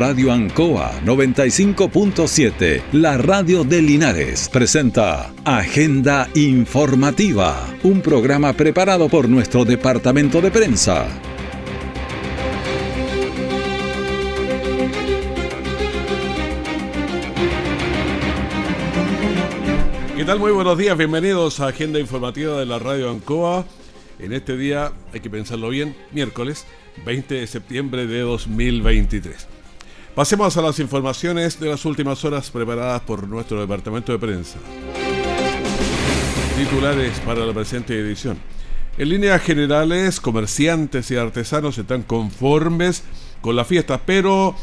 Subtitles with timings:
[0.00, 9.66] Radio Ancoa 95.7, la radio de Linares, presenta Agenda Informativa, un programa preparado por nuestro
[9.66, 11.06] departamento de prensa.
[20.16, 20.38] ¿Qué tal?
[20.38, 23.66] Muy buenos días, bienvenidos a Agenda Informativa de la Radio Ancoa.
[24.18, 26.64] En este día, hay que pensarlo bien, miércoles
[27.04, 29.59] 20 de septiembre de 2023.
[30.20, 34.58] Pasemos a las informaciones de las últimas horas preparadas por nuestro departamento de prensa.
[36.58, 38.36] Titulares para la presente edición.
[38.98, 43.02] En líneas generales, comerciantes y artesanos están conformes
[43.40, 44.54] con la fiesta, pero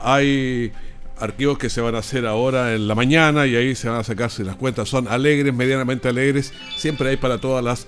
[0.00, 0.72] hay
[1.20, 4.02] archivos que se van a hacer ahora en la mañana y ahí se van a
[4.02, 7.86] sacar si las cuentas son alegres, medianamente alegres, siempre hay para todas las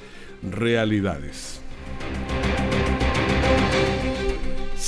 [0.49, 1.61] realidades.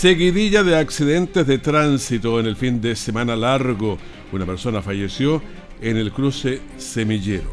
[0.00, 3.98] Seguidilla de accidentes de tránsito en el fin de semana largo.
[4.30, 5.42] Una persona falleció
[5.80, 7.50] en el cruce Semillero.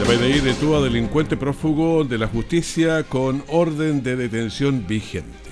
[0.00, 5.50] La PDI detuvo a delincuente prófugo de la justicia con orden de detención vigente.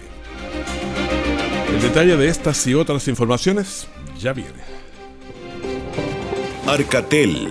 [1.75, 3.87] El detalle de estas y otras informaciones
[4.19, 4.62] ya viene.
[6.67, 7.50] Arcatel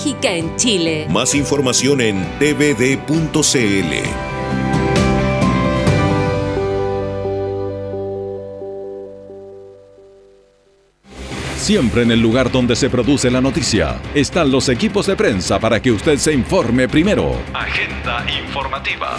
[0.23, 1.07] en Chile.
[1.09, 3.41] Más información en tvd.cl.
[11.57, 15.79] Siempre en el lugar donde se produce la noticia están los equipos de prensa para
[15.79, 17.37] que usted se informe primero.
[17.53, 19.17] Agenda informativa.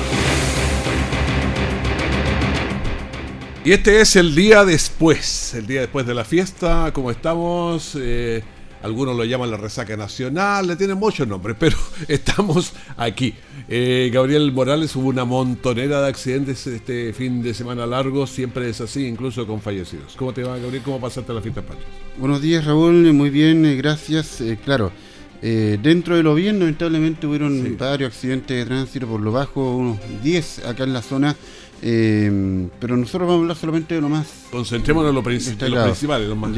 [3.65, 7.97] Y este es el día después, el día después de la fiesta, ¿cómo estamos?
[7.97, 8.43] Eh,
[8.83, 11.77] algunos lo llaman la resaca nacional, le tienen muchos nombres, pero
[12.09, 13.35] estamos aquí.
[13.69, 18.81] Eh, Gabriel Morales hubo una montonera de accidentes este fin de semana largo, siempre es
[18.81, 20.15] así, incluso con fallecidos.
[20.17, 20.83] ¿Cómo te va, Gabriel?
[20.85, 21.87] ¿Cómo pasaste la fiesta patrias?
[22.19, 24.41] Buenos días, Raúl, muy bien, eh, gracias.
[24.41, 24.93] Eh, claro,
[25.41, 30.67] dentro de lo bien, lamentablemente hubieron varios accidentes de tránsito por lo bajo, unos 10
[30.67, 31.35] acá en la zona.
[31.83, 34.47] Pero nosotros vamos a hablar solamente de lo más.
[34.51, 36.57] Concentrémonos en lo, principal, lo más.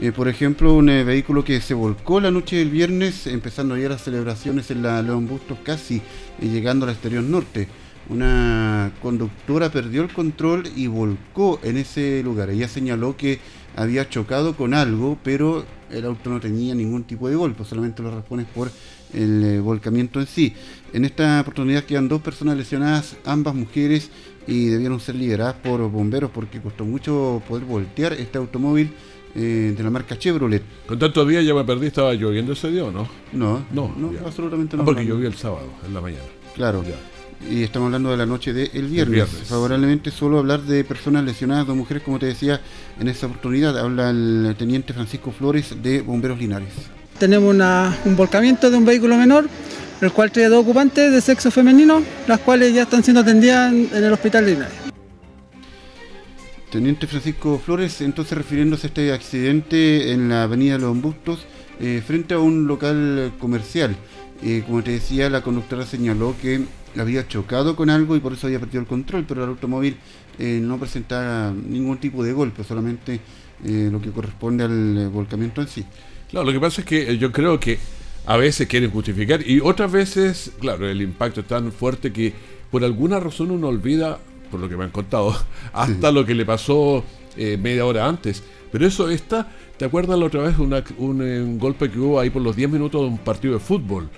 [0.00, 3.88] Eh, por ejemplo, un eh, vehículo que se volcó la noche del viernes, empezando ya
[3.88, 7.68] las celebraciones en la León Bustos, casi eh, llegando al exterior norte.
[8.08, 12.50] Una conductora perdió el control y volcó en ese lugar.
[12.50, 13.38] Ella señaló que
[13.76, 18.14] había chocado con algo, pero el auto no tenía ningún tipo de golpe, solamente lo
[18.14, 18.70] respones por
[19.14, 20.54] el volcamiento en sí.
[20.92, 24.10] En esta oportunidad quedan dos personas lesionadas, ambas mujeres,
[24.46, 28.90] y debieron ser liberadas por bomberos porque costó mucho poder voltear este automóvil
[29.34, 30.62] eh, de la marca Chevrolet.
[30.86, 33.08] Con tanto día ya me perdí, ¿estaba lloviendo ese día o no?
[33.32, 34.84] No, no, no absolutamente ah, no.
[34.84, 36.24] porque llovió el sábado, en la mañana.
[36.54, 36.84] Claro.
[37.50, 39.28] Y estamos hablando de la noche del de viernes.
[39.46, 42.60] Favorablemente solo hablar de personas lesionadas, dos mujeres, como te decía,
[43.00, 43.76] en esta oportunidad.
[43.78, 46.72] Habla el teniente Francisco Flores de Bomberos Linares.
[47.24, 47.56] Tenemos
[48.04, 49.48] un volcamiento de un vehículo menor,
[50.02, 54.04] el cual trae dos ocupantes de sexo femenino, las cuales ya están siendo atendidas en
[54.04, 54.74] el hospital de Linares.
[56.70, 61.46] Teniente Francisco Flores, entonces refiriéndose a este accidente en la avenida Los Bustos,
[61.80, 63.96] eh, frente a un local comercial.
[64.42, 66.60] Eh, como te decía, la conductora señaló que
[66.98, 69.96] había chocado con algo y por eso había perdido el control, pero el automóvil
[70.38, 73.18] eh, no presentaba ningún tipo de golpe, solamente
[73.64, 75.86] lo que corresponde al volcamiento en sí.
[76.30, 77.78] Claro, lo que pasa es que yo creo que
[78.26, 82.32] a veces quieren justificar y otras veces, claro, el impacto es tan fuerte que
[82.70, 84.18] por alguna razón uno olvida
[84.50, 85.36] por lo que me han contado,
[85.72, 87.04] hasta lo que le pasó
[87.36, 88.42] eh, media hora antes.
[88.70, 92.42] Pero eso está, ¿te acuerdas la otra vez un, un, golpe que hubo ahí por
[92.42, 94.08] los 10 minutos de un partido de fútbol?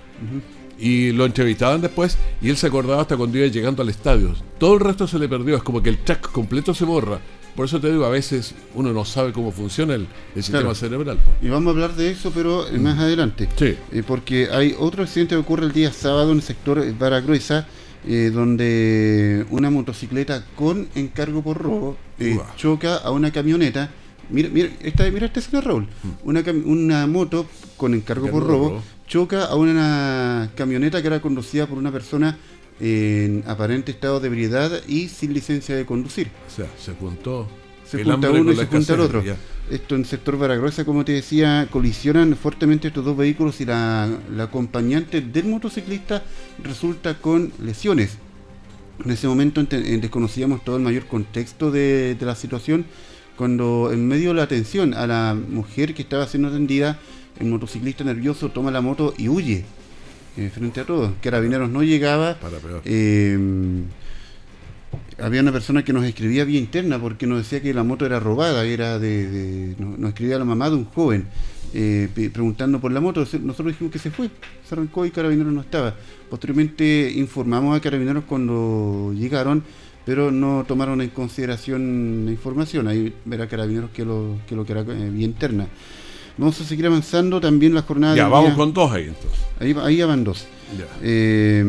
[0.79, 4.33] Y lo entrevistaban después y él se acordaba hasta cuando iba llegando al estadio.
[4.59, 7.19] Todo el resto se le perdió, es como que el track completo se borra.
[7.57, 11.19] Por eso te digo, a veces uno no sabe cómo funciona el, sistema cerebral.
[11.41, 13.49] Y vamos a hablar de eso, pero eh, más adelante.
[13.57, 13.75] Sí.
[13.91, 17.67] Eh, porque hay otro accidente que ocurre el día sábado en el sector Baragruesa
[18.09, 23.89] eh, donde una motocicleta con encargo por robo eh, choca a una camioneta.
[24.29, 25.83] Mira, mira, esta, mira este señor Raúl.
[25.83, 26.29] Mm.
[26.29, 31.77] Una, una moto con encargo por robo, choca a una camioneta que era conducida por
[31.77, 32.37] una persona
[32.79, 36.29] en aparente estado de ebriedad y sin licencia de conducir.
[36.47, 37.47] O sea, se juntó
[37.85, 39.23] Se junta uno y se junta el otro.
[39.69, 44.09] Esto en el sector Baragruesa, como te decía, colisionan fuertemente estos dos vehículos y la,
[44.39, 46.23] acompañante del motociclista
[46.63, 48.17] resulta con lesiones.
[49.03, 52.85] En ese momento desconocíamos todo el mayor contexto de, de la situación,
[53.35, 56.97] cuando en medio de la atención a la mujer que estaba siendo atendida,
[57.39, 59.65] el motociclista nervioso toma la moto y huye
[60.37, 61.13] eh, frente a todos.
[61.21, 62.37] Carabineros no llegaba.
[62.85, 63.37] Eh,
[65.19, 68.19] había una persona que nos escribía vía interna porque nos decía que la moto era
[68.19, 71.25] robada, era de, nos, escribía la mamá de un joven
[71.73, 73.21] eh, preguntando por la moto.
[73.21, 74.29] Nosotros dijimos que se fue,
[74.67, 75.95] se arrancó y Carabineros no estaba.
[76.29, 79.63] Posteriormente informamos a Carabineros cuando llegaron,
[80.05, 82.87] pero no tomaron en consideración la información.
[82.87, 85.67] Ahí verá Carabineros que lo que lo que era vía interna.
[86.37, 88.15] Vamos a seguir avanzando también la jornada.
[88.15, 89.39] Ya, vamos con dos ahí entonces.
[89.59, 90.45] Ahí, ahí van dos.
[91.01, 91.63] Eh,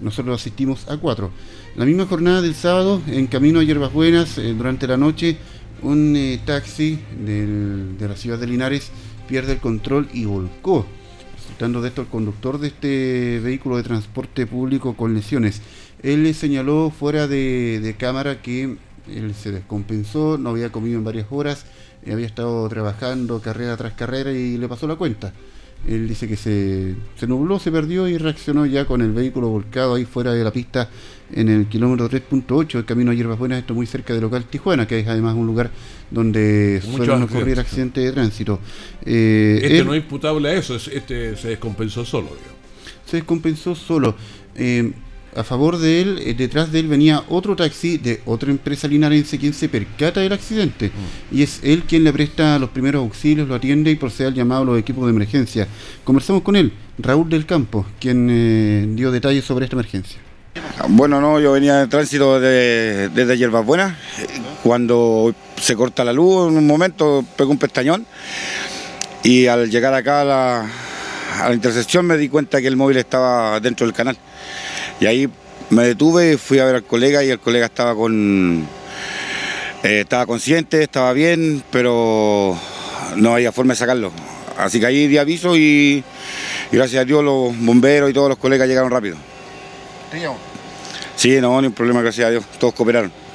[0.00, 1.30] nosotros asistimos a cuatro.
[1.76, 5.36] La misma jornada del sábado, en camino a Hierbas Buenas, eh, durante la noche,
[5.82, 8.90] un eh, taxi de la ciudad de Linares
[9.28, 10.84] pierde el control y volcó.
[11.36, 15.62] Resultando de esto, el conductor de este vehículo de transporte público con lesiones.
[16.02, 18.76] Él le señaló fuera de, de cámara que
[19.08, 21.64] él se descompensó, no había comido en varias horas
[22.10, 25.32] había estado trabajando carrera tras carrera y le pasó la cuenta.
[25.86, 29.94] Él dice que se, se nubló, se perdió y reaccionó ya con el vehículo volcado
[29.94, 30.90] ahí fuera de la pista
[31.32, 34.88] en el kilómetro 3.8 del camino a Hierbas Buenas, esto muy cerca del local Tijuana,
[34.88, 35.70] que es además un lugar
[36.10, 38.58] donde suelen ocurrir accidentes de tránsito.
[39.04, 42.30] Eh, este no es imputable a eso, este se descompensó solo.
[43.06, 44.16] Se descompensó solo.
[44.54, 44.92] Eh,
[45.36, 49.38] a favor de él, eh, detrás de él venía otro taxi de otra empresa linarense
[49.38, 51.36] quien se percata del accidente mm.
[51.36, 54.62] y es él quien le presta los primeros auxilios, lo atiende y procede al llamado
[54.62, 55.68] a los equipos de emergencia.
[56.04, 60.20] Conversamos con él, Raúl del Campo, quien eh, dio detalles sobre esta emergencia.
[60.88, 63.96] Bueno, no, yo venía de tránsito desde Hierbas Buenas,
[64.62, 68.06] cuando se corta la luz, en un momento pegó un pestañón
[69.22, 70.70] y al llegar acá a la,
[71.40, 74.16] a la intersección me di cuenta que el móvil estaba dentro del canal.
[75.00, 75.28] Y ahí
[75.70, 78.66] me detuve, fui a ver al colega y el colega estaba con.
[79.82, 82.58] Eh, estaba consciente, estaba bien, pero
[83.16, 84.12] no había forma de sacarlo.
[84.56, 86.02] Así que ahí di aviso y,
[86.72, 89.16] gracias a Dios los bomberos y todos los colegas llegaron rápido.
[91.16, 93.27] Sí, no, ni un problema, gracias a Dios, todos cooperaron.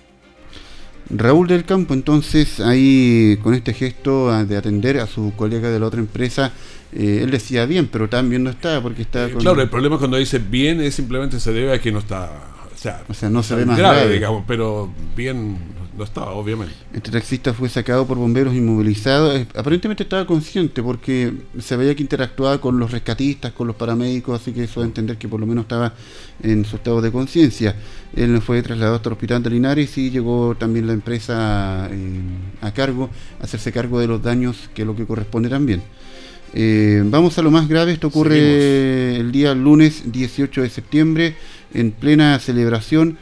[1.17, 5.87] Raúl del Campo, entonces, ahí con este gesto de atender a su colega de la
[5.87, 6.51] otra empresa,
[6.91, 9.41] eh, él decía bien, pero también no está porque está con...
[9.41, 12.31] Claro, el problema cuando dice bien es simplemente se debe a que no está...
[13.07, 15.57] O sea, no se ve más grave, digamos, pero bien
[15.97, 16.73] no estaba, obviamente.
[16.93, 19.45] Este taxista fue sacado por bomberos inmovilizados.
[19.55, 24.51] Aparentemente estaba consciente porque se veía que interactuaba con los rescatistas, con los paramédicos, así
[24.53, 25.93] que eso da a entender que por lo menos estaba
[26.41, 27.75] en su estado de conciencia.
[28.15, 32.21] Él fue trasladado hasta el hospital de Linares y llegó también la empresa eh,
[32.61, 33.09] a cargo,
[33.39, 35.81] a hacerse cargo de los daños, que es lo que corresponde también.
[36.55, 41.35] Eh, vamos a lo más grave, esto ocurre el día lunes 18 de septiembre,
[41.73, 43.17] en plena celebración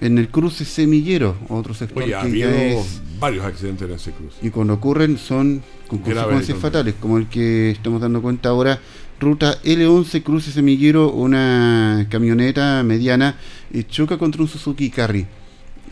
[0.00, 2.82] en el cruce semillero, otro sector Oye, que
[3.18, 4.36] varios accidentes en ese cruce.
[4.42, 8.78] Y cuando ocurren son con consecuencias fatales, como el que estamos dando cuenta ahora,
[9.18, 13.36] ruta L11 cruce semillero, una camioneta mediana
[13.72, 15.26] y choca contra un Suzuki Carry.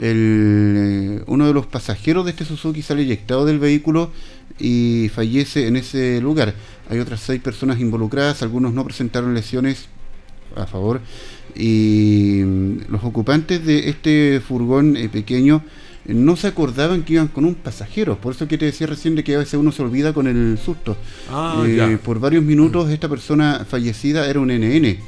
[0.01, 4.11] El, uno de los pasajeros de este Suzuki sale eyectado del vehículo
[4.59, 6.55] y fallece en ese lugar.
[6.91, 9.87] Hay otras seis personas involucradas, algunos no presentaron lesiones
[10.57, 11.01] a favor
[11.57, 15.63] y mm, los ocupantes de este furgón eh, pequeño
[16.07, 19.15] eh, no se acordaban que iban con un pasajero, por eso que te decía recién
[19.15, 20.97] de que a veces uno se olvida con el susto.
[21.31, 24.99] Ah, eh, por varios minutos esta persona fallecida era un NN,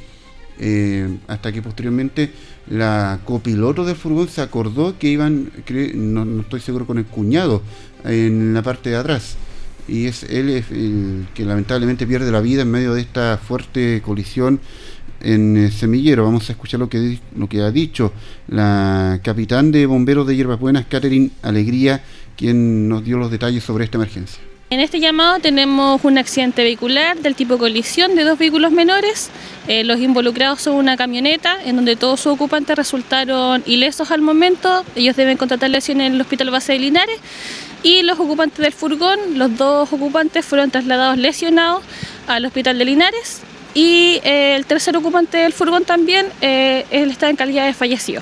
[1.27, 2.31] hasta que posteriormente
[2.69, 5.51] la copiloto del furgón se acordó que iban,
[5.93, 7.61] no, no estoy seguro, con el cuñado
[8.03, 9.35] en la parte de atrás.
[9.87, 14.59] Y es él el que lamentablemente pierde la vida en medio de esta fuerte colisión
[15.21, 16.23] en eh, Semillero.
[16.25, 18.11] Vamos a escuchar lo que, lo que ha dicho
[18.47, 22.03] la capitán de bomberos de Hierbas Buenas, Catherine Alegría,
[22.35, 24.41] quien nos dio los detalles sobre esta emergencia.
[24.69, 29.29] En este llamado tenemos un accidente vehicular del tipo colisión de dos vehículos menores.
[29.69, 34.83] Eh, los involucrados son una camioneta en donde todos sus ocupantes resultaron ilesos al momento.
[34.93, 37.17] Ellos deben contratar lesiones en el Hospital Base de Linares
[37.81, 41.83] y los ocupantes del furgón, los dos ocupantes fueron trasladados lesionados
[42.27, 43.43] al hospital de Linares
[43.73, 48.21] y eh, el tercer ocupante del furgón también, eh, está en calidad de fallecido.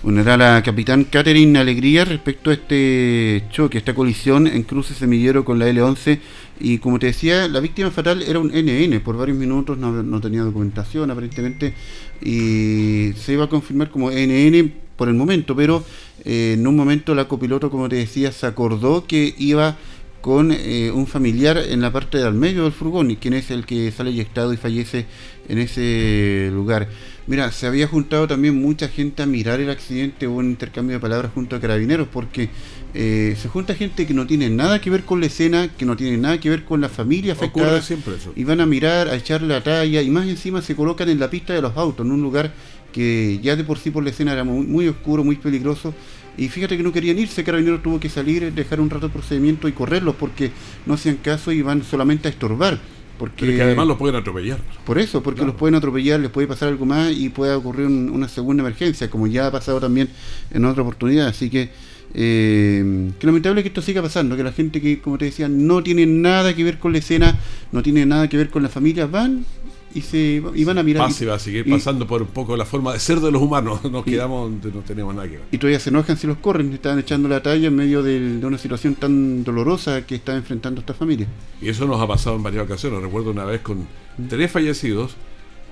[0.00, 5.44] Bueno, era la capitán Catherine Alegría respecto a este choque, esta colisión en cruce semillero
[5.44, 6.20] con la L11.
[6.60, 10.20] Y como te decía, la víctima fatal era un NN, por varios minutos no, no
[10.20, 11.74] tenía documentación aparentemente,
[12.22, 15.84] y se iba a confirmar como NN por el momento, pero
[16.24, 19.76] eh, en un momento la copiloto, como te decía, se acordó que iba
[20.20, 23.66] con eh, un familiar en la parte del medio del furgón y quien es el
[23.66, 25.06] que sale eyectado y fallece
[25.48, 26.88] en ese lugar.
[27.26, 31.00] Mira, se había juntado también mucha gente a mirar el accidente, hubo un intercambio de
[31.00, 32.48] palabras junto a carabineros porque
[32.94, 35.96] eh, se junta gente que no tiene nada que ver con la escena, que no
[35.96, 38.32] tiene nada que ver con la familia afectada siempre eso.
[38.34, 41.30] y van a mirar, a echarle la talla y más encima se colocan en la
[41.30, 42.52] pista de los autos, en un lugar
[42.92, 45.94] que ya de por sí por la escena era muy, muy oscuro, muy peligroso
[46.38, 49.68] y fíjate que no querían irse, Carabineros tuvo que salir, dejar un rato el procedimiento
[49.68, 50.50] y correrlos porque
[50.86, 52.78] no hacían caso y van solamente a estorbar.
[53.18, 54.60] Porque, Pero que además los pueden atropellar.
[54.86, 58.10] Por eso, porque los pueden atropellar, les puede pasar algo más y puede ocurrir un-
[58.10, 60.08] una segunda emergencia, como ya ha pasado también
[60.52, 61.26] en otra oportunidad.
[61.26, 61.68] Así que,
[62.14, 65.82] eh, que lamentable que esto siga pasando, que la gente que, como te decía, no
[65.82, 67.36] tiene nada que ver con la escena,
[67.72, 69.44] no tiene nada que ver con la familia, van
[69.94, 71.10] y se y van a mirar.
[71.18, 73.40] Y va a seguir y- pasando por un poco la forma de ser de los
[73.42, 73.84] humanos.
[73.90, 75.46] Nos quedamos donde no tenemos nada que ver.
[75.50, 78.58] y todavía se enojan si los corren, estaban echando la talla en medio de una
[78.58, 81.26] situación tan dolorosa que está enfrentando esta familia.
[81.60, 83.02] Y eso nos ha pasado en varias ocasiones.
[83.02, 83.86] Recuerdo una vez con
[84.28, 85.16] tres fallecidos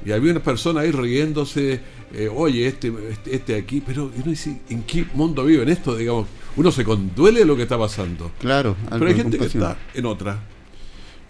[0.05, 1.81] y había una persona ahí riéndose,
[2.13, 5.97] eh, oye, este, este, este aquí, pero uno dice, ¿en qué mundo vive en esto?
[5.97, 8.31] Digamos, uno se conduele de lo que está pasando.
[8.39, 10.39] Claro, algo Pero hay gente que está en otra.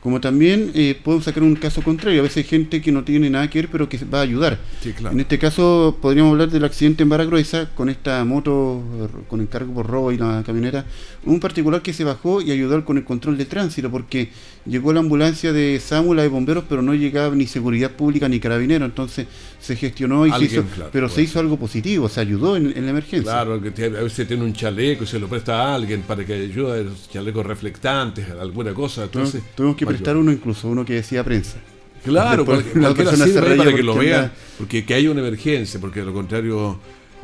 [0.06, 3.28] Como también eh, podemos sacar un caso contrario, a veces hay gente que no tiene
[3.28, 4.56] nada que ver pero que va a ayudar.
[4.80, 5.12] Sí, claro.
[5.12, 8.84] En este caso podríamos hablar del accidente en Barra Gruesa con esta moto
[9.26, 10.84] con encargo por robo y la camioneta.
[11.24, 14.28] Un particular que se bajó y ayudó con el control de tránsito porque
[14.64, 18.84] llegó la ambulancia de Sámula de bomberos pero no llegaba ni seguridad pública ni carabinero.
[18.84, 19.26] Entonces
[19.58, 22.72] se gestionó y Alguien, se hizo, claro, pero se hizo algo positivo, se ayudó en,
[22.76, 23.32] en la emergencia.
[23.32, 26.34] Claro, que a veces tiene un chaleco y se lo presta a alguien para que
[26.34, 29.02] ayude los chalecos reflectantes, alguna cosa.
[29.02, 31.56] Entonces, tuvimos que prestar uno incluso, uno que decía prensa.
[32.04, 35.80] Claro, Después la cualquiera persona sirve para que lo anda- porque que haya una emergencia,
[35.80, 36.78] porque de lo contrario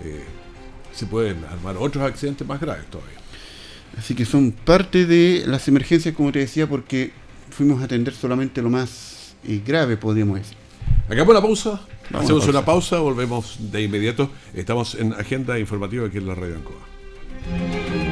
[0.05, 0.25] eh,
[0.93, 3.17] se pueden armar otros accidentes más graves todavía.
[3.97, 7.13] Así que son parte de las emergencias, como te decía, porque
[7.51, 10.57] fuimos a atender solamente lo más eh, grave, podríamos decir.
[11.09, 11.71] Hagamos una pausa,
[12.11, 12.51] Vamos hacemos pausa.
[12.59, 14.31] una pausa, volvemos de inmediato.
[14.55, 18.12] Estamos en agenda informativa aquí en la Radio Ancoa.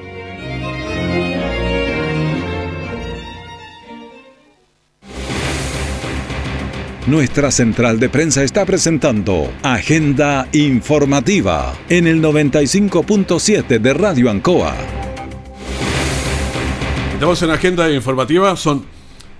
[7.11, 14.73] Nuestra central de prensa está presentando Agenda Informativa en el 95.7 de Radio Ancoa.
[17.13, 18.85] Estamos en agenda informativa, son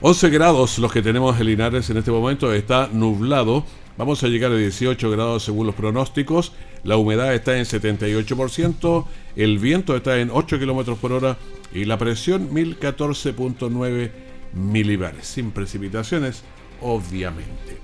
[0.01, 3.63] 11 grados los que tenemos en Linares en este momento, está nublado,
[3.97, 6.51] vamos a llegar a 18 grados según los pronósticos,
[6.83, 9.05] la humedad está en 78%,
[9.37, 11.37] el viento está en 8 kilómetros por hora
[11.73, 14.11] y la presión 1014.9
[14.55, 16.43] milibares, sin precipitaciones,
[16.81, 17.77] obviamente.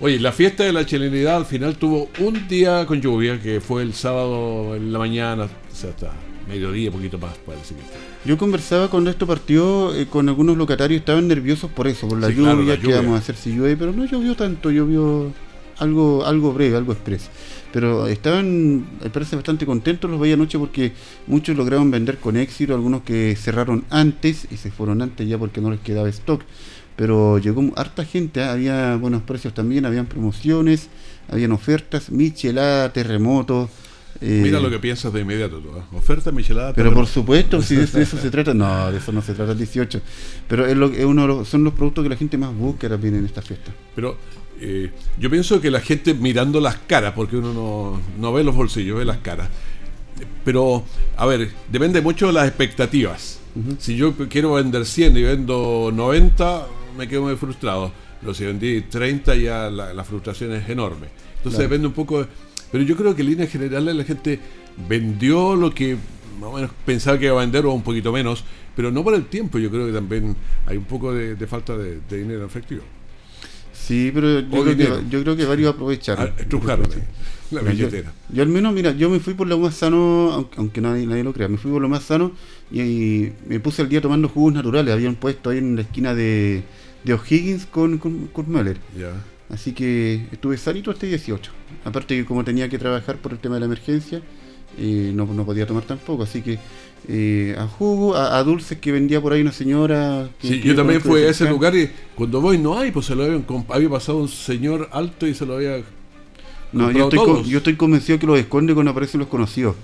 [0.00, 3.82] Oye, la fiesta de la chilenidad al final tuvo un día con lluvia, que fue
[3.82, 6.12] el sábado en la mañana, o sea, hasta
[6.48, 7.80] mediodía, poquito más, parece que.
[8.28, 12.28] Yo conversaba cuando esto partió eh, con algunos locatarios, estaban nerviosos por eso, por la
[12.28, 15.32] Sí, lluvia, claro, la que vamos a hacer si llueve, pero no llovió tanto, llovió
[15.78, 17.28] algo algo breve, algo expreso.
[17.72, 20.92] Pero estaban, me parece, bastante contentos los veía anoche porque
[21.26, 25.60] muchos lograron vender con éxito, algunos que cerraron antes y se fueron antes ya porque
[25.60, 26.42] no les quedaba stock.
[26.96, 28.52] Pero llegó harta gente, ¿ah?
[28.52, 30.88] había buenos precios también, habían promociones,
[31.28, 33.68] habían ofertas, michelada, terremoto.
[34.20, 35.70] eh, Mira lo que piensas de inmediato tú.
[35.76, 35.82] ¿eh?
[35.92, 36.72] Oferta michelada.
[36.72, 39.58] pero por supuesto, si de eso se trata, no, de eso no se trata el
[39.58, 40.00] 18.
[40.46, 42.88] Pero es, lo, es uno de los- son los productos que la gente más busca
[42.88, 43.72] también en esta fiesta.
[43.96, 44.16] Pero
[44.60, 48.54] eh, yo pienso que la gente mirando las caras, porque uno no, no ve los
[48.54, 49.48] bolsillos, ve las caras.
[50.44, 50.84] Pero,
[51.16, 53.40] a ver, depende mucho de las expectativas.
[53.78, 57.92] Si yo quiero vender 100 y vendo 90, me quedo muy frustrado.
[58.20, 61.08] Pero si vendí 30, ya la, la frustración es enorme.
[61.36, 61.62] Entonces Claro.
[61.68, 62.20] depende un poco.
[62.22, 62.28] de-
[62.72, 64.40] pero yo creo que en líneas generales la gente
[64.88, 65.96] vendió lo que
[66.40, 69.14] más o menos pensaba que iba a vender o un poquito menos, pero no por
[69.14, 69.58] el tiempo.
[69.58, 70.34] Yo creo que también
[70.66, 72.82] hay un poco de, de falta de, de dinero efectivo.
[73.72, 76.28] Sí, pero yo, creo que, yo creo que varios aprovecharon.
[76.28, 76.88] Ah, estrujaron
[77.50, 78.12] la yo, billetera.
[78.30, 81.22] yo al menos, mira, yo me fui por lo más sano, aunque, aunque nadie, nadie
[81.22, 82.32] lo crea, me fui por lo más sano
[82.72, 84.92] y, y me puse el día tomando jugos naturales.
[84.94, 86.62] Habían puesto ahí en la esquina de,
[87.04, 88.78] de O'Higgins con, con, con Möller.
[88.98, 89.12] Ya.
[89.50, 91.50] Así que estuve sanito hasta 18.
[91.84, 94.22] Aparte que como tenía que trabajar por el tema de la emergencia,
[94.78, 96.22] eh, no, no podía tomar tampoco.
[96.22, 96.58] Así que
[97.06, 100.28] eh, a jugo, a, a dulces que vendía por ahí una señora.
[100.40, 103.06] que- Sí, que yo también fui a ese lugar y cuando voy no hay, pues
[103.06, 105.82] se lo habían, había pasado un señor alto y se lo había
[106.72, 107.46] No, yo estoy, todos.
[107.46, 109.76] yo estoy convencido que los esconde cuando aparecen los conocidos.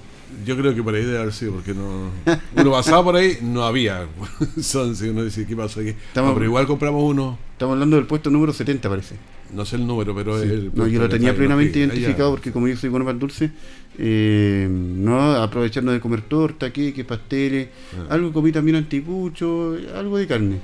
[0.47, 2.11] Yo creo que por ahí debe haber sido, porque no.
[2.57, 4.07] Uno pasaba por ahí, no había.
[4.61, 5.91] Son, si uno dice, ¿qué pasó aquí?
[5.91, 9.17] Estamos- No, pero igual compramos uno, Estamos hablando del puesto número 70, parece.
[9.55, 10.49] no sé el número, pero Sí.
[10.49, 10.71] el.
[10.75, 12.37] No, yo lo tenía plenamente identificado allá.
[12.37, 13.51] porque como yo soy bueno para el dulce,
[13.99, 17.69] eh, no aprovechando de comer torta, queques, pasteles,
[17.99, 18.15] Ah.
[18.15, 20.57] algo comí también anticucho, algo de carne.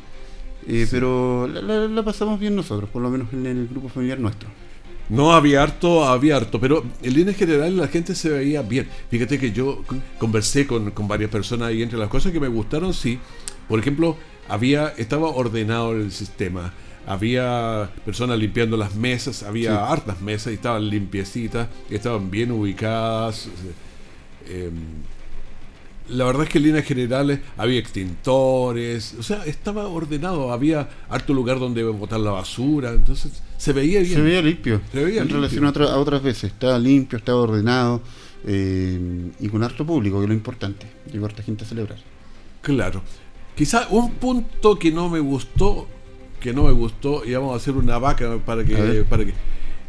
[0.69, 4.19] Eh, Pero la, la- la pasamos bien nosotros, por lo menos en el grupo familiar
[4.19, 4.49] nuestro.
[5.09, 8.89] No, había harto, había harto, pero en líneas generales la gente se veía bien.
[9.11, 12.49] Fíjate que yo con- conversé con, con varias personas y entre las cosas que me
[12.49, 13.19] gustaron, sí,
[13.69, 14.17] por ejemplo,
[14.49, 16.73] había, estaba ordenado el sistema.
[17.07, 19.79] Había personas limpiando las mesas, había Sí.
[19.93, 23.49] hartas mesas y estaban limpiecitas, estaban bien ubicadas.
[24.49, 24.71] eh,
[26.09, 31.35] la verdad es que en líneas generales había extintores, o sea, estaba ordenado, había harto
[31.35, 34.13] lugar donde botar la basura, entonces se veía bien.
[34.15, 34.81] Se veía limpio.
[34.93, 35.37] Se veía en limpio.
[35.37, 36.53] relación a, otra- a otras veces.
[36.53, 38.03] Estaba limpio, estaba ordenado
[38.47, 40.87] eh, y con harto público, que es lo importante.
[41.13, 41.99] Llegó harta gente a celebrar.
[42.63, 43.03] Claro.
[43.55, 45.89] Quizá un punto que no me gustó,
[46.41, 49.33] que no me gustó, y vamos a hacer una vaca para que, para que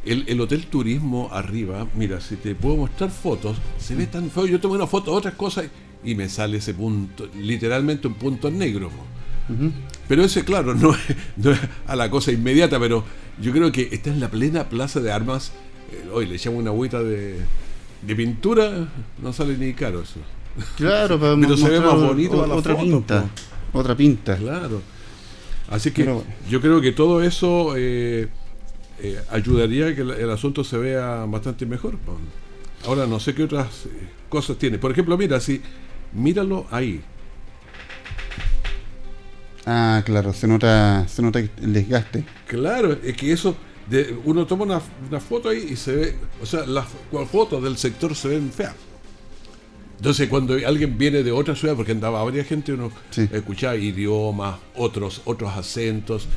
[0.05, 4.45] el, el hotel turismo arriba, mira, si te puedo mostrar fotos, se ve tan feo.
[4.47, 5.65] Yo tomé una foto de otras cosas
[6.07, 8.89] y me sale ese punto, literalmente un punto negro.
[10.07, 10.99] Pero ese, claro, no es,
[11.37, 13.03] no es a la cosa inmediata, pero
[13.41, 15.51] yo creo que está en la plena plaza de armas.
[15.91, 17.37] Eh, hoy le echamos una agüita de,
[18.01, 18.87] de pintura,
[19.21, 20.19] no sale ni caro eso.
[20.75, 23.25] Claro, para Pero se ve más bonito o- a la otra foto, pinta.
[23.73, 24.37] Otra pinta.
[24.37, 24.81] Claro.
[25.69, 28.29] Así que Pero yo creo que todo eso eh,
[28.99, 31.97] eh, ayudaría a que el, el asunto se vea bastante mejor.
[31.97, 32.17] po.
[32.85, 33.67] Ahora no sé qué otras
[34.29, 34.77] cosas tiene.
[34.77, 35.61] Por ejemplo, mira, si
[36.13, 37.01] míralo ahí.
[39.65, 42.23] Ah, claro, se nota, se nota el desgaste.
[42.47, 43.55] Claro, es que eso,
[43.89, 46.85] de, uno toma una, una foto ahí y se ve, o sea, las
[47.29, 48.75] fotos del sector se ven feas.
[49.97, 53.27] Entonces, cuando alguien viene de otra ciudad, porque andaba varias gente, uno Sí.
[53.31, 56.27] escuchaba idiomas, otros, otros acentos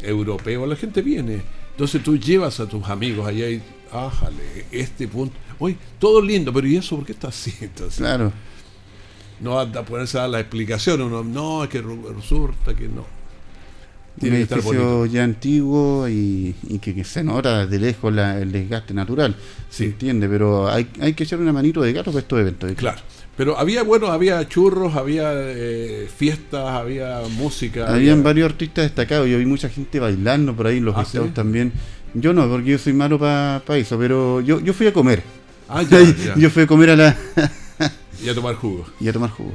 [0.00, 1.42] europeos, la gente viene.
[1.72, 3.60] Entonces tú llevas a tus amigos allá y,
[3.92, 5.34] ájale, este punto.
[5.58, 7.52] Oye, todo lindo, pero ¿y eso por qué está así?
[7.60, 8.32] Entonces, Claro.
[9.40, 13.00] No anda a ponerse a dar la explicación, uno, no, es que resulta que no.
[14.16, 18.12] Un Tiene que estar edificio ya antiguo y, y que, que se nota de lejos
[18.12, 19.34] la- el desgaste natural.
[19.70, 19.84] Se Sí.
[19.84, 22.72] entiende, pero hay, hay que echar una manito de gato para estos eventos.
[22.72, 22.98] Claro.
[23.36, 27.86] Pero había, bueno, había churros, había eh, fiestas, había música.
[27.88, 29.26] Habían había- varios artistas destacados.
[29.28, 31.18] Yo vi mucha gente bailando por ahí en los ¿Ah, sí?
[31.32, 31.72] también.
[32.12, 35.22] Yo no, porque yo soy malo para eso, pero yo, yo fui a comer.
[35.68, 36.34] Ah, ya, ya.
[36.36, 37.16] yo fui a comer a la
[38.24, 38.86] Y a tomar jugo.
[39.00, 39.52] y a tomar jugo.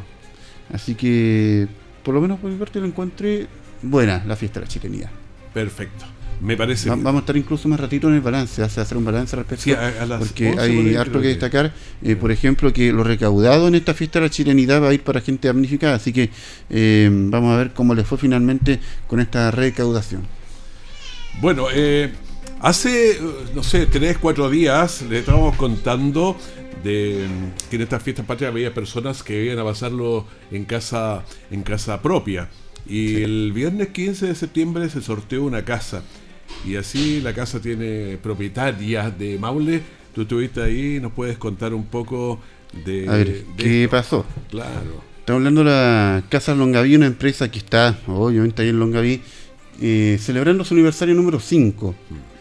[0.73, 1.67] Así que,
[2.03, 3.47] por lo menos por mi parte, lo encontré
[3.81, 5.09] buena la fiesta de la chilenidad.
[5.53, 6.05] Perfecto.
[6.41, 6.89] Me parece.
[6.89, 9.63] Va- vamos a estar incluso más ratito en el balance, hace hacer un balance respecto
[9.63, 11.73] Sí, a- a porque 11 por hay ahí harto que que- destacar.
[12.03, 15.01] Eh, por ejemplo, que lo recaudado en esta fiesta de la chilenidad va a ir
[15.01, 16.29] para gente damnificada, así que
[16.69, 20.23] eh, vamos a ver cómo les fue finalmente con esta recaudación.
[21.41, 22.11] Bueno, eh,
[22.61, 23.19] hace,
[23.53, 26.37] no sé, tres, cuatro días le estábamos contando
[26.85, 27.25] de
[27.69, 32.01] que en estas fiestas patrias había personas que iban a pasarlo en casa, en casa
[32.01, 32.47] propia.
[32.87, 36.03] Y el viernes 15 de septiembre se sorteó una casa.
[36.63, 39.81] Y así la casa tiene propietarias de Maule.
[40.13, 42.39] Tú estuviste ahí, nos puedes contar un poco
[42.85, 43.09] de...
[43.09, 43.97] A ver, de ¿qué esto?
[43.97, 44.25] pasó?
[44.51, 45.01] Claro.
[45.19, 49.21] Estamos hablando de la Casa Longaví, una empresa que está, obviamente, ahí en Longaví,
[49.81, 51.95] eh, celebrando su aniversario número 5.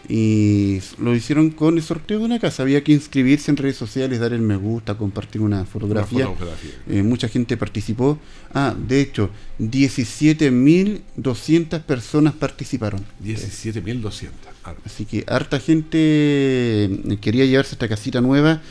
[0.07, 2.61] Y lo hicieron con el sorteo de una casa.
[2.63, 6.27] Había que inscribirse en redes sociales, dar el me gusta, compartir una fotografía.
[6.27, 6.71] Una fotografía.
[6.89, 8.19] Eh, mucha gente participó.
[8.53, 13.03] Ah, de hecho, 17.200 personas participaron.
[13.23, 14.29] 17.200.
[14.63, 18.61] Ah, Así que harta gente eh, quería llevarse esta casita nueva.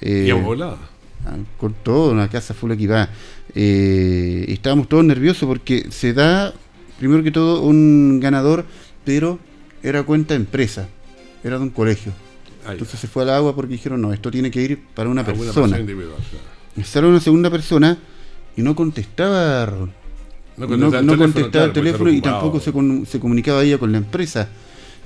[0.00, 0.78] eh, Y a volada.
[1.26, 3.10] ah, con todo, una casa full equipada.
[3.54, 6.52] Eh, estábamos todos nerviosos porque se da,
[6.98, 8.64] primero que todo, un ganador,
[9.04, 9.38] pero
[9.84, 10.88] era cuenta empresa,
[11.44, 12.12] era de un colegio.
[12.68, 15.44] Entonces se fue al agua porque dijeron, no, esto tiene que ir para una Alguna
[15.52, 15.78] persona.
[15.78, 16.86] individual, claro.
[16.88, 17.98] Sale una segunda persona
[18.56, 19.66] y no contestaba.
[20.56, 23.06] No No, contestaba el no teléfono, contestaba claro, el porque teléfono y tampoco se, con-
[23.06, 24.48] se comunicaba ella con la empresa.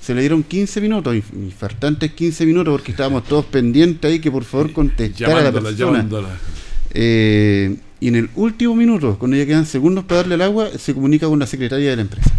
[0.00, 1.16] Se le dieron 15 minutos,
[1.58, 6.06] faltantes 15 minutos porque estábamos todos pendientes ahí que por favor contestara a la persona.
[6.94, 10.94] Eh, y en el último minuto, cuando ya quedan segundos para darle el agua, se
[10.94, 12.30] comunica con la secretaria de la empresa.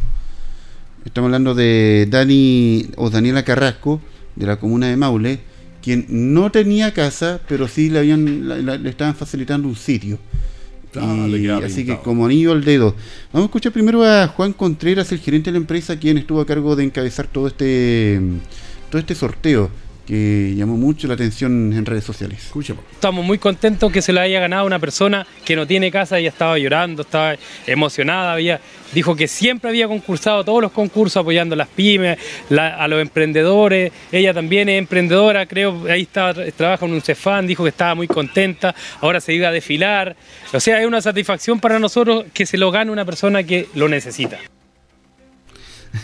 [1.05, 4.01] Estamos hablando de Dani o Daniela Carrasco,
[4.35, 5.39] de la comuna de Maule,
[5.81, 10.19] quien no tenía casa, pero sí le habían la- la- le estaban facilitando un sitio.
[10.95, 12.95] Ah, Y así que como anillo al dedo.
[13.31, 16.45] Vamos a escuchar primero a Juan Contreras, el gerente de la empresa, quien estuvo a
[16.47, 18.19] cargo de encabezar todo este
[18.89, 19.69] todo este sorteo,
[20.09, 22.39] que llamó mucho la atención en redes sociales.
[22.45, 22.83] Escuchemos.
[22.91, 26.29] Estamos muy contentos que se lo haya ganado una persona que no tiene casa, ella
[26.29, 27.35] estaba llorando, estaba
[27.67, 28.59] emocionada, había,
[28.91, 32.17] dijo que siempre había concursado todos los concursos apoyando a las pymes,
[32.49, 37.45] la- a los emprendedores, ella también es emprendedora, creo, ahí está, trabaja en un Cefán,
[37.45, 40.15] dijo que estaba muy contenta, ahora se iba a desfilar,
[40.51, 43.87] o sea, es una satisfacción para nosotros que se lo gane una persona que lo
[43.87, 44.39] necesita.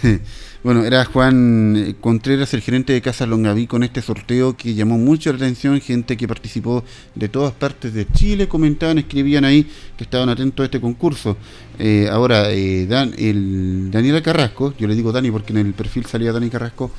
[0.65, 4.97] Bueno, era Juan eh, Contreras, el gerente de Casa Longaví, con este sorteo que llamó
[4.97, 5.80] mucho la atención.
[5.80, 10.65] Gente que participó de todas partes de Chile comentaban, escribían ahí que estaban atentos a
[10.65, 11.38] este concurso.
[11.78, 16.08] Eh, ahora, eh, Dan, el Daniela Carrasco, yo le digo Dani porque en el perfil
[16.08, 16.89] salía Dani Carrasco,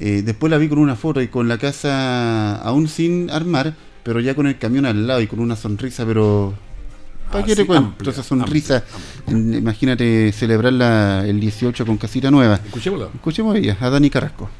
[0.00, 4.20] eh, después la vi con una foto y con la casa aún sin armar, pero
[4.20, 6.54] ya con el camión al lado y con una sonrisa, pero
[7.32, 8.10] ¿Para Ah, qué te sí, cuento?
[8.10, 8.84] esa sonrisa.
[9.26, 12.56] amplia, Imagínate celebrarla el 18 con casita nueva.
[12.64, 13.08] Escuchémosla.
[13.14, 14.50] Escuchemos a ella, a Dani Carrasco.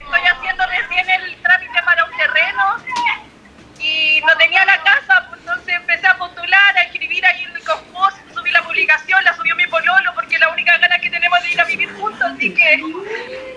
[0.00, 2.64] Estoy haciendo recién el trámite para un terreno
[3.80, 7.62] y no tenía la casa, pues entonces empecé a postular, a escribir ahí en el
[7.62, 11.52] Cosmos, subí la publicación, la subió mi pololo porque la única gana que tenemos de
[11.52, 12.74] ir a vivir juntos, así que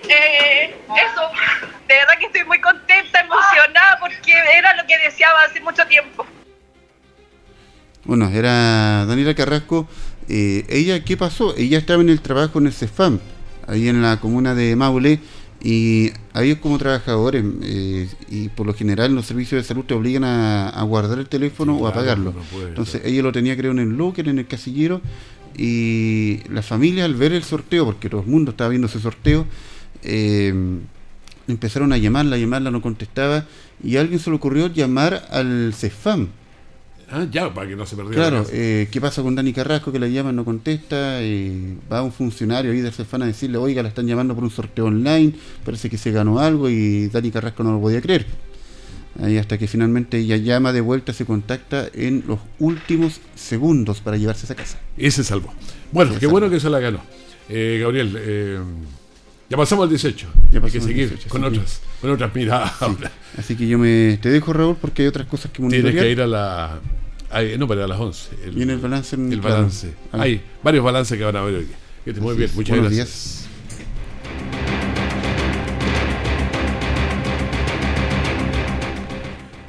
[0.09, 1.21] eh, eso,
[1.87, 6.25] de verdad que estoy muy contenta, emocionada porque era lo que deseaba hace mucho tiempo.
[8.05, 9.87] Bueno, era Daniela Carrasco.
[10.27, 11.55] Eh, ella, ¿qué pasó?
[11.57, 13.19] Ella estaba en el trabajo en el CEFAM,
[13.67, 15.19] ahí en la comuna de Maule,
[15.63, 19.93] y a ellos como trabajadores, eh, y por lo general los servicios de salud te
[19.93, 22.33] obligan a, a guardar el teléfono o a Claro, apagarlo.
[22.33, 25.01] no Entonces ella lo tenía creo en el locker, en el casillero,
[25.57, 29.45] y la familia al ver el sorteo, porque todo el mundo estaba viendo ese sorteo,
[30.01, 30.53] eh,
[31.47, 33.45] empezaron a llamarla, a llamarla, no contestaba,
[33.83, 36.29] y a alguien se le ocurrió llamar al CEFAM.
[37.13, 38.29] Ah, ya, para que no se perdiera.
[38.29, 41.21] Claro, eh, ¿qué pasa con Dani Carrasco que la llaman, no contesta?
[41.21, 44.49] eh, va un funcionario ahí del Cefán a decirle, oiga, la están llamando por un
[44.51, 45.33] sorteo online,
[45.65, 48.25] parece que se ganó algo y Dani Carrasco no lo podía creer.
[49.21, 54.15] Ahí hasta que finalmente ella llama de vuelta, se contacta en los últimos segundos para
[54.15, 54.79] llevarse esa casa.
[54.97, 55.53] Y se salvó.
[55.91, 56.39] Bueno, Se qué salvó.
[56.39, 57.01] bueno que se la ganó.
[57.49, 58.59] Eh, Gabriel, eh,
[59.49, 60.27] ya pasamos al 18.
[60.53, 63.11] Ya Hay que seguir 18, con que- otras, con otras miradas ahora.
[63.37, 66.05] Así que yo me te dejo, Raúl, porque hay otras cosas que Tienes monitorear.
[66.05, 66.79] que ir a la.
[67.31, 68.29] Ay, no, para las 11.
[68.45, 69.55] El, Viene el balance en- El claro.
[69.55, 69.93] balance.
[70.11, 70.21] Ah.
[70.21, 71.67] Hay varios balances que van a ver hoy.
[72.05, 73.47] Que muy bien, muchas Buenos gracias.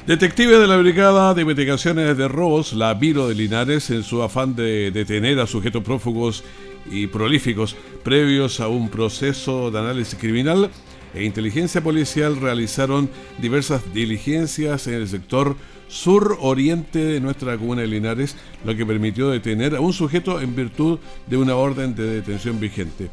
[0.05, 4.53] Detectives de la Brigada de Investigaciones de Robos, la Viro de Linares, en su afán
[4.53, 6.43] de detener a sujetos prófugos
[6.91, 10.69] y prolíficos previos a un proceso de análisis criminal
[11.13, 13.09] e inteligencia policial, realizaron
[13.41, 15.55] diversas diligencias en el sector
[15.87, 20.99] sur-oriente de nuestra comuna de Linares, lo que permitió detener a un sujeto en virtud
[21.27, 23.09] de una orden de detención vigente.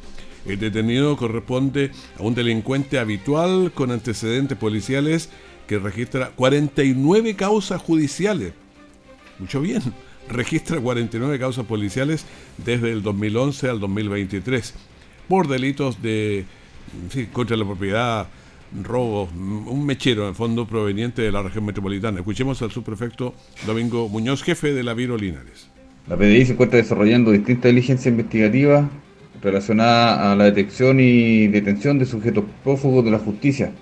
[0.47, 5.29] El detenido corresponde a un delincuente habitual con antecedentes policiales
[5.67, 8.53] que registra 49 causas judiciales.
[9.39, 9.83] Mucho bien.
[10.29, 12.25] Registra 49 causas policiales
[12.59, 14.75] desde el 2011 al 2023
[15.29, 16.45] por delitos de
[17.33, 18.29] contra la propiedad,
[18.83, 22.19] robo, mm, un mechero en fondo proveniente de la región metropolitana.
[22.19, 23.35] Escuchemos al subprefecto
[23.67, 25.69] Domingo Muñoz, jefe de la Viro Linares.
[26.09, 28.87] La PDI se encuentra desarrollando distintas diligencias investigativas
[29.43, 33.73] relacionadas a la detección y detención de sujetos prófugos de la justicia.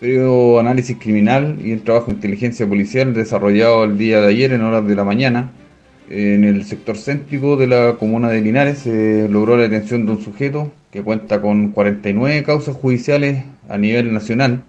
[0.00, 4.62] Previo análisis criminal y el trabajo de inteligencia policial desarrollado el día de ayer en
[4.62, 5.52] horas de la mañana
[6.08, 10.22] en el sector céntrico de la comuna de Linares se logró la detención de un
[10.22, 14.64] sujeto que cuenta con 49 causas judiciales a nivel nacional,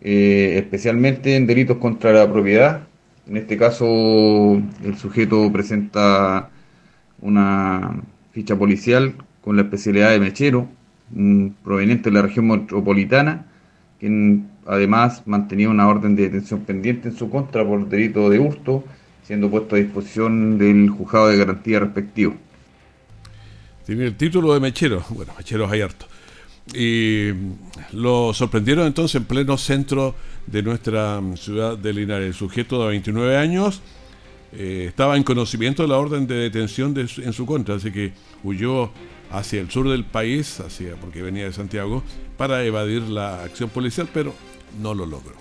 [0.00, 2.88] eh, especialmente en delitos contra la propiedad.
[3.28, 6.50] En este caso, el sujeto presenta
[7.20, 10.68] una ficha policial con la especialidad de mechero,
[11.62, 13.46] proveniente de la región metropolitana,
[14.00, 18.82] quien además mantenía una orden de detención pendiente en su contra por delito de hurto,
[19.22, 22.34] siendo puesto a disposición del juzgado de garantía respectivo.
[23.88, 25.02] Tiene el título de mechero.
[25.08, 26.04] Bueno, mecheros hay harto.
[26.74, 27.30] Y
[27.92, 30.14] lo sorprendieron entonces en pleno centro
[30.46, 32.26] de nuestra mm, ciudad de Linares.
[32.26, 33.80] El sujeto de 29 años
[34.52, 38.12] eh, estaba en conocimiento de la orden de detención de en su contra, así que
[38.44, 38.90] huyó
[39.30, 42.02] hacia el sur del país, hacia, porque venía de Santiago,
[42.36, 44.34] para evadir la acción policial, pero
[44.82, 45.32] no lo logró.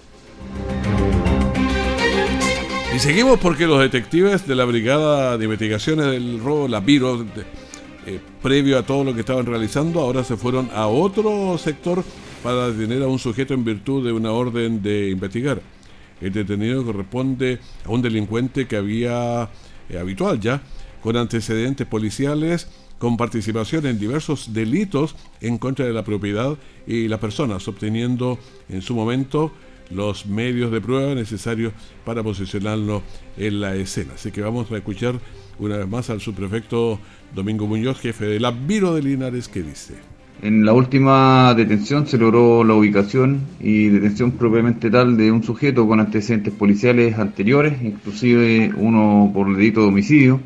[2.96, 7.67] Y seguimos porque los detectives de la Brigada de Investigaciones del Robo, la Viro, de-
[8.08, 12.06] eh, previo a todo lo que estaban realizando, ahora se fueron a otro sector
[12.42, 15.62] para detener a un sujeto en virtud de una orden de investigar.
[16.22, 19.50] El detenido corresponde a un delincuente que había,
[19.90, 20.62] eh, habitual ya,
[21.02, 27.20] con antecedentes policiales con participación en diversos delitos en contra de la propiedad y las
[27.20, 28.40] personas, obteniendo
[28.70, 29.52] en su momento
[29.92, 31.74] los medios de prueba necesarios
[32.06, 33.04] para posicionarlo
[33.38, 34.14] en la escena.
[34.16, 35.20] Así que vamos a escuchar
[35.60, 37.00] una vez más al subprefecto
[37.34, 39.96] Domingo Muñoz, jefe del Admiro de Linares, que dice.
[40.42, 45.88] En la última detención se logró la ubicación y detención propiamente tal de un sujeto
[45.88, 50.40] con antecedentes policiales anteriores, inclusive uno por delito de homicidio,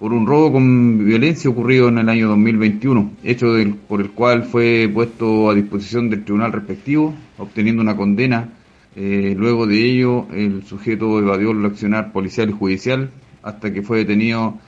[0.00, 3.54] por un robo con violencia ocurrido en el año 2021, hecho
[3.86, 8.48] por el cual fue puesto a disposición del tribunal respectivo, obteniendo una condena.
[8.96, 13.10] Eh, luego de ello, el sujeto evadió el accionar policial y judicial
[13.46, 14.58] hasta que fue detenido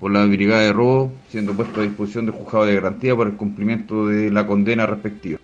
[0.00, 3.36] por la brigada de robo, siendo puesto a disposición del juzgado de garantía para el
[3.36, 5.38] cumplimiento de la condena respectiva.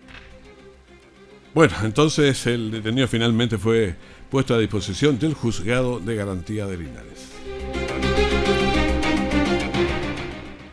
[1.54, 3.94] Bueno, entonces el detenido finalmente fue
[4.30, 7.32] puesto a disposición del juzgado de garantía de Linares.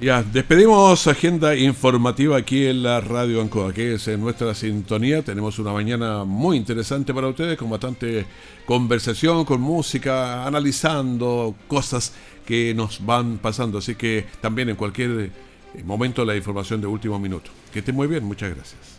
[0.02, 5.24] Ya, despedimos agenda informativa aquí en la Radio Ancoa, que es en nuestra sintonía.
[5.24, 8.26] Tenemos una mañana muy interesante para ustedes, con bastante
[8.66, 12.14] conversación, con música, analizando cosas
[12.46, 13.80] que nos van pasando.
[13.80, 15.32] Así que también en cualquier
[15.84, 17.52] momento la información de último minuto.
[17.74, 18.99] Que esté muy bien, muchas gracias.